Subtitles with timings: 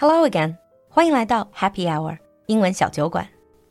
[0.00, 0.56] Hello again，
[0.88, 3.26] 欢迎来到 Happy Hour 英文小酒馆。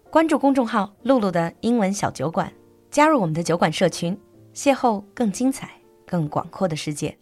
[0.09, 2.51] 关注公众号“璐璐的英文小酒馆”，
[2.91, 4.19] 加入我们的酒馆社群，
[4.53, 5.69] 邂逅更精彩、
[6.05, 7.17] 更广阔的世界。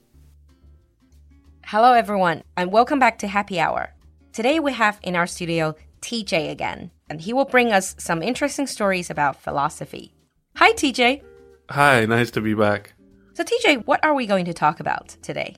[1.67, 3.89] Hello everyone, and welcome back to Happy Hour.
[4.33, 8.65] Today we have in our studio TJ again, and he will bring us some interesting
[8.65, 10.13] stories about philosophy.
[10.55, 11.21] Hi TJ.
[11.69, 12.95] Hi, nice to be back.
[13.33, 15.57] So TJ, what are we going to talk about today?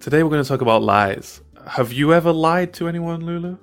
[0.00, 1.42] Today we're going to talk about lies.
[1.67, 3.57] Have you ever lied to anyone, Lulu?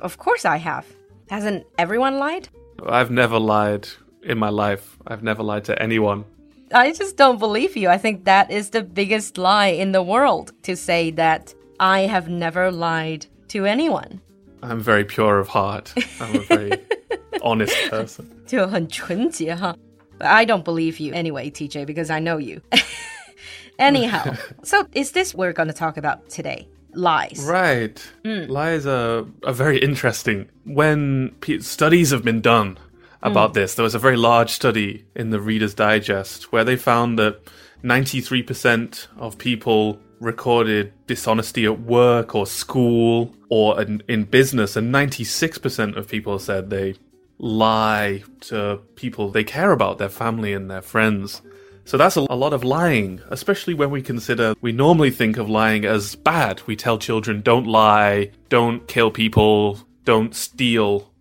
[0.00, 0.86] Of course I have.
[1.30, 2.48] Hasn't everyone lied?
[2.86, 3.88] I've never lied
[4.22, 4.98] in my life.
[5.06, 6.24] I've never lied to anyone.
[6.72, 7.88] I just don't believe you.
[7.88, 12.28] I think that is the biggest lie in the world to say that I have
[12.28, 14.20] never lied to anyone.
[14.62, 15.94] I'm very pure of heart.
[16.20, 16.72] I'm a very
[17.42, 18.26] honest person.
[18.46, 19.76] 就很纯洁哈.
[20.18, 22.60] But I don't believe you anyway, TJ, because I know you.
[23.78, 26.68] Anyhow, so is this we're going to talk about today?
[26.93, 27.43] Lies.
[27.47, 27.95] Right.
[28.23, 28.49] Mm.
[28.49, 30.49] Lies are, are very interesting.
[30.65, 32.77] When studies have been done
[33.21, 33.53] about mm.
[33.55, 37.41] this, there was a very large study in the Reader's Digest where they found that
[37.83, 45.97] 93% of people recorded dishonesty at work or school or in, in business, and 96%
[45.97, 46.95] of people said they
[47.37, 51.41] lie to people they care about, their family and their friends.
[51.85, 55.49] So that's a, a, lot of lying, especially when we consider we normally think of
[55.49, 56.61] lying as bad.
[56.67, 61.11] We tell children, don't lie, don't kill people, don't steal.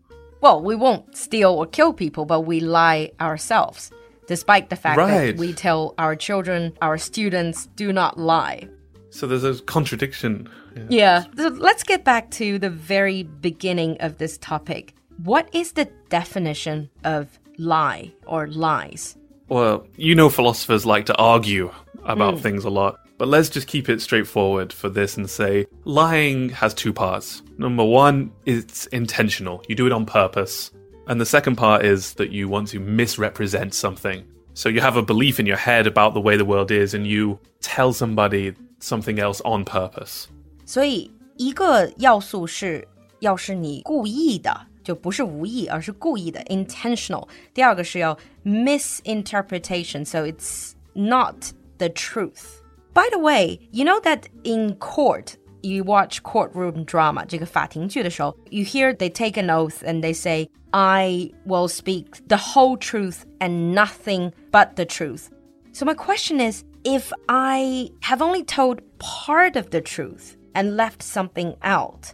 [0.40, 3.90] Well, we won't steal or kill people, but we lie ourselves,
[4.26, 5.32] despite the fact Right.
[5.32, 8.68] that we tell our children, our students, do not lie.
[9.10, 10.48] So there's a contradiction.
[10.76, 10.84] Yeah.
[10.88, 11.24] Yeah.
[11.36, 14.94] So let's get back to the very beginning of this topic.
[15.22, 19.16] What is the definition of lie or lies?
[19.49, 21.71] Well, you know, philosophers like to argue
[22.03, 26.49] about things a lot, but let's just keep it straightforward for this and say lying
[26.49, 27.43] has two parts.
[27.57, 30.71] Number one, it's intentional, you do it on purpose.
[31.07, 34.23] And the second part is that you want to misrepresent something.
[34.53, 37.05] So you have a belief in your head about the way the world is, and
[37.05, 40.27] you tell somebody something else on purpose.
[40.65, 42.87] 所以一个要素是
[43.19, 47.27] 要是你故意的， 就不是无意，而是故意的 intentional。
[47.53, 52.61] 第二个是要 misinterpretation，so it's not the truth.
[52.93, 55.35] By the way, you know that in court.
[55.61, 61.31] You watch courtroom drama, 这个法庭剧的时候, you hear they take an oath and they say, I
[61.43, 65.29] will speak the whole truth and nothing but the truth.
[65.73, 71.01] So my question is, if I have only told part of the truth and left
[71.01, 72.13] something out,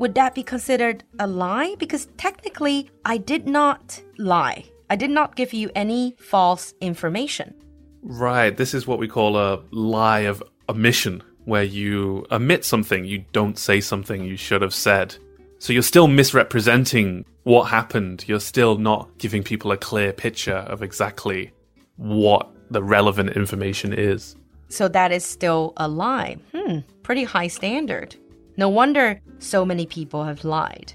[0.00, 1.76] would that be considered a lie?
[1.78, 4.64] Because technically, I did not lie.
[4.88, 7.54] I did not give you any false information.
[8.02, 13.26] Right, this is what we call a lie of omission, where you omit something, you
[13.32, 15.16] don't say something you should have said.
[15.58, 20.82] So you're still misrepresenting what happened, you're still not giving people a clear picture of
[20.82, 21.52] exactly
[21.96, 24.34] what the relevant information is.
[24.70, 26.38] So that is still a lie.
[26.54, 28.16] Hmm, pretty high standard.
[28.59, 30.93] No wonder so many people have lied.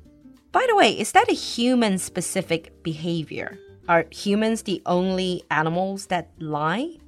[0.53, 3.59] By the way, is that a human specific behavior?
[3.89, 6.99] Are humans the only animals that lie?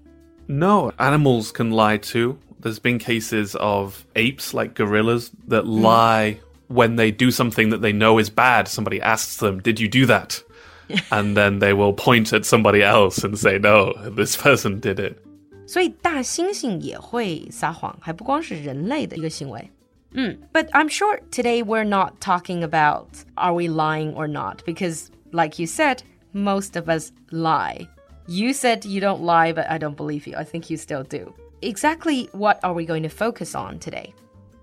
[0.49, 2.39] No, animals can lie too.
[2.61, 7.93] There's been cases of apes, like gorillas, that lie when they do something that they
[7.93, 8.69] know is bad.
[8.69, 10.43] Somebody asks them, Did you do that?
[11.11, 15.19] and then they will point at somebody else and say, No, this person did it.
[15.67, 19.71] 所以大猩猩也会撒谎，还不光是人类的一个行为。
[20.14, 23.08] 嗯，But I'm sure today we're not talking about
[23.38, 26.02] are we lying or not because, like you said,
[26.34, 27.88] most of us lie.
[28.28, 30.36] You said you don't lie, but I don't believe you.
[30.36, 31.34] I think you still do.
[31.62, 34.14] Exactly what are we going to focus on today?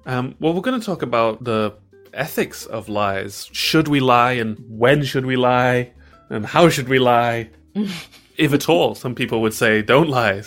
[0.06, 1.72] Um, well, we're going to talk about the
[2.12, 3.49] ethics of lies.
[3.53, 5.93] Should we lie, and when should we lie,
[6.31, 7.50] and how should we lie?
[8.37, 10.43] if at all, some people would say don't lie,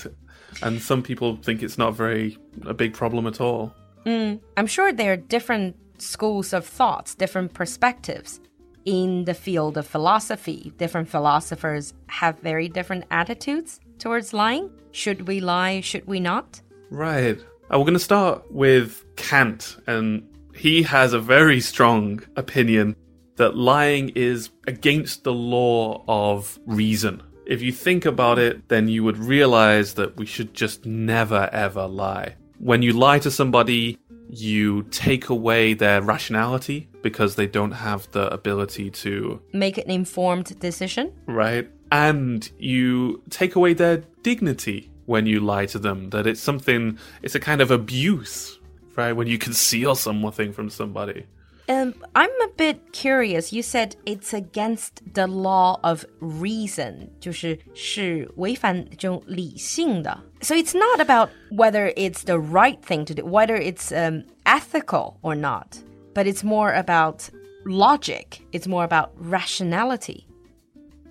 [0.61, 3.73] and some people think it's not very a big problem at all.
[4.07, 8.39] I'm sure there are different schools of thoughts, different perspectives.
[8.85, 14.69] In the field of philosophy, different philosophers have very different attitudes towards lying.
[14.91, 15.81] Should we lie?
[15.81, 16.61] Should we not?
[16.89, 17.37] Right.
[17.69, 20.23] Uh, we're going to start with Kant, and
[20.55, 22.95] he has a very strong opinion
[23.35, 27.21] that lying is against the law of reason.
[27.45, 31.87] If you think about it, then you would realize that we should just never ever
[31.87, 32.35] lie.
[32.59, 33.99] When you lie to somebody,
[34.29, 40.59] you take away their rationality because they don't have the ability to, Make an informed
[40.59, 41.13] decision?
[41.25, 41.69] right?
[41.91, 47.33] And you take away their dignity when you lie to them, that it's something, it's
[47.35, 48.59] a kind of abuse,
[48.97, 49.13] right?
[49.13, 51.25] When you conceal something from somebody.
[51.68, 53.52] Um, I'm a bit curious.
[53.52, 60.20] You said it's against the law of reason, 就是是违反这种理性的.
[60.40, 65.18] So it's not about whether it's the right thing to do, whether it's um, ethical
[65.22, 65.78] or not,
[66.14, 67.30] but it's more about
[67.64, 68.40] logic.
[68.52, 70.26] It's more about rationality.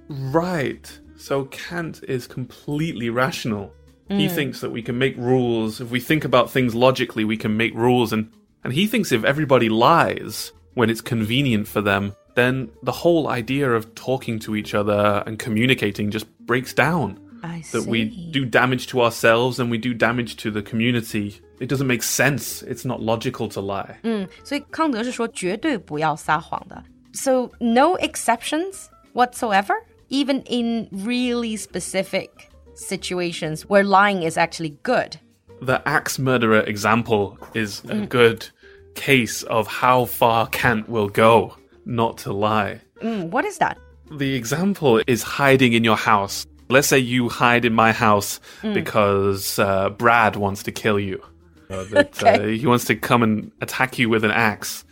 [0.10, 0.86] Right.
[1.16, 3.72] So Kant is completely rational.
[4.10, 5.80] He thinks that we can make rules.
[5.80, 8.12] If we think about things logically, we can make rules.
[8.12, 8.30] And,
[8.66, 13.72] and he thinks if everybody lies when it's convenient for them, then the whole idea
[13.72, 17.20] of talking to each other and communicating just breaks down.
[17.44, 21.42] I That we do damage to ourselves and we do damage to the community.
[21.60, 22.62] It doesn't make sense.
[22.62, 23.98] It's not logical to lie.
[24.44, 26.84] 所以康德是说绝对不要撒谎的。
[27.14, 29.74] So no exceptions whatsoever,
[30.10, 32.30] even in really specific
[32.76, 35.20] situations where lying is actually good.
[35.62, 38.50] the axe murderer example is a good
[38.97, 42.81] case of how far Kant will go not to lie.
[43.03, 43.79] Mm, what is that?
[44.11, 46.47] The example is hiding in your house.
[46.69, 51.23] Let's say you hide in my house because uh, Brad wants to kill you.
[51.69, 52.57] Uh, that, uh, Okay.
[52.59, 54.85] he wants to come and attack you with an axe.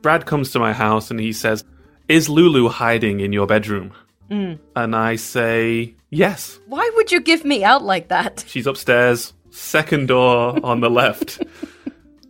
[0.00, 1.64] Brad comes to my house and he says,
[2.06, 3.90] Is Lulu hiding in your bedroom?
[4.30, 6.60] And I say, Yes.
[6.68, 8.44] Why would you give me out like that?
[8.46, 11.42] She's upstairs, second door on the left.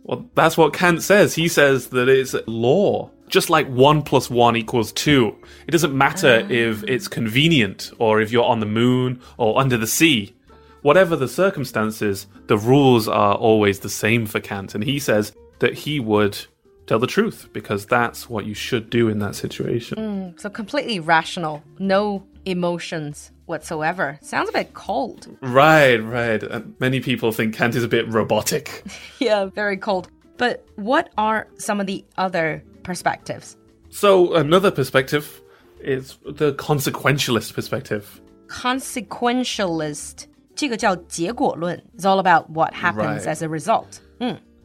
[0.05, 1.33] Well, that's what Kant says.
[1.33, 3.09] He says that it's law.
[3.27, 5.35] Just like one plus one equals two.
[5.67, 6.47] It doesn't matter ah.
[6.47, 10.35] if it's convenient or if you're on the moon or under the sea.
[10.83, 14.75] Whatever the circumstances, the rules are always the same for Kant.
[14.75, 16.37] And he says that he would
[16.86, 20.34] tell the truth because that's what you should do in that situation.
[20.38, 24.18] So completely rational, no emotions whatsoever.
[24.22, 25.28] Sounds a bit cold.
[25.40, 26.42] Right, right.
[26.42, 28.84] And many people think Kant is a bit robotic.
[29.18, 30.08] Yeah, very cold.
[30.36, 33.56] But what are some of the other perspectives?
[33.90, 35.42] So another perspective
[35.80, 38.20] is the consequentialist perspective.
[38.48, 40.26] Consequentialist.
[40.56, 41.82] 这个叫结果论.
[41.96, 43.28] It's all about what happens Right.
[43.28, 44.00] as a result.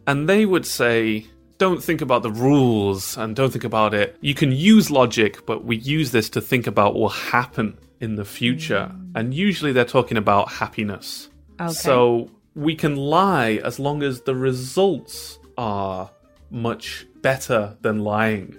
[0.07, 1.25] And they would say,
[1.60, 4.16] don't think about the rules and don't think about it.
[4.22, 8.16] You can use logic, but we use this to think about what will happen in
[8.16, 8.90] the future.
[8.90, 9.12] Mm.
[9.14, 11.28] And usually they're talking about happiness.
[11.60, 11.70] Okay.
[11.70, 16.10] So we can lie as long as the results are
[16.50, 18.56] much better than lying.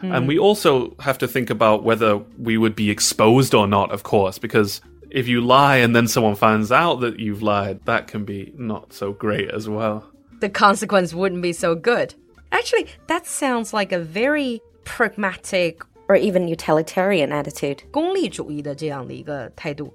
[0.00, 0.12] Hmm.
[0.12, 4.02] And we also have to think about whether we would be exposed or not, of
[4.02, 4.80] course, because
[5.10, 8.92] if you lie and then someone finds out that you've lied, that can be not
[8.92, 10.04] so great as well.
[10.40, 12.14] the consequence wouldn't be so good.
[12.51, 17.83] Actually, that sounds like a very pragmatic or even utilitarian attitude.
[17.91, 19.93] 功利主义的这样的一个态度.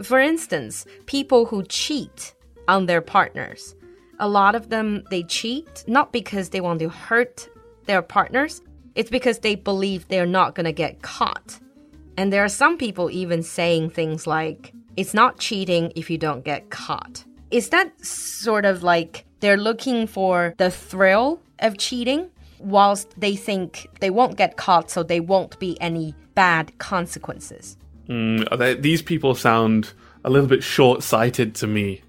[0.00, 2.32] For instance, people who cheat
[2.66, 3.74] on their partners.
[4.18, 7.48] A lot of them they cheat not because they want to hurt
[7.86, 8.60] their partners,
[8.94, 11.58] it's because they believe they're not going to get caught.
[12.16, 16.44] And there are some people even saying things like, it's not cheating if you don't
[16.44, 17.24] get caught.
[17.50, 23.88] Is that sort of like they're looking for the thrill of cheating whilst they think
[24.00, 27.76] they won't get caught, so there won't be any bad consequences?
[28.08, 29.92] Mm, they, these people sound
[30.24, 32.00] a little bit short sighted to me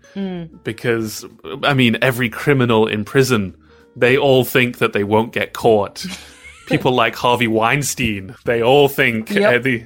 [0.63, 1.25] because,
[1.63, 3.55] I mean, every criminal in prison,
[3.95, 6.05] they all think that they won't get caught.
[6.67, 9.53] People like Harvey Weinstein, they all think Yep.
[9.53, 9.83] uh, the,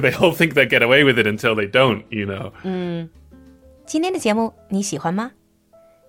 [0.00, 2.52] they all think they get away with it until they don't, you know.
[3.86, 5.30] 今天的节目你喜欢吗？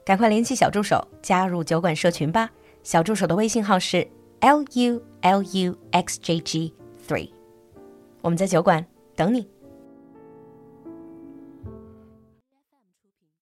[0.04, 2.50] 赶快联系小助手加入酒馆社群吧。
[2.82, 4.06] 小助手的微信号是
[4.40, 6.74] l u l u x j g
[7.08, 7.30] three，
[8.20, 8.84] 我们在酒馆
[9.16, 9.53] 等你。